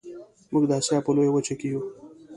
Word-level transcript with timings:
موږ 0.51 0.63
د 0.67 0.71
اسیا 0.79 0.97
په 1.05 1.11
لویه 1.15 1.33
وچه 1.33 1.55
کې 1.59 1.67
یو 1.73 1.81